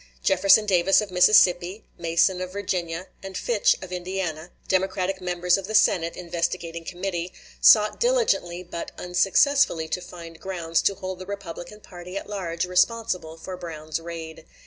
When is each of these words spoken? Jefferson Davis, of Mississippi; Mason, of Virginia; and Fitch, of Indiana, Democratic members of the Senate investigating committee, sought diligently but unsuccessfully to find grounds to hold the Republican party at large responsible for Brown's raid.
Jefferson 0.23 0.65
Davis, 0.65 0.99
of 0.99 1.11
Mississippi; 1.11 1.83
Mason, 1.95 2.41
of 2.41 2.51
Virginia; 2.53 3.09
and 3.21 3.37
Fitch, 3.37 3.75
of 3.83 3.91
Indiana, 3.91 4.49
Democratic 4.67 5.21
members 5.21 5.59
of 5.59 5.67
the 5.67 5.75
Senate 5.75 6.15
investigating 6.17 6.83
committee, 6.83 7.31
sought 7.61 7.99
diligently 7.99 8.63
but 8.63 8.91
unsuccessfully 8.97 9.87
to 9.87 10.01
find 10.01 10.39
grounds 10.39 10.81
to 10.81 10.95
hold 10.95 11.19
the 11.19 11.27
Republican 11.27 11.81
party 11.81 12.17
at 12.17 12.27
large 12.27 12.65
responsible 12.65 13.37
for 13.37 13.55
Brown's 13.55 13.99
raid. 13.99 14.47